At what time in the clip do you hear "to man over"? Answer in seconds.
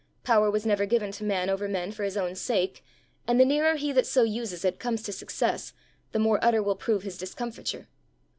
1.11-1.67